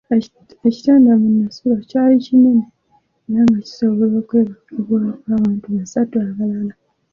[0.67, 2.65] Ekitanda mwe nasula kyali kinene
[3.29, 6.73] era nga kisobola okwebakibwako abantu basatu abalala.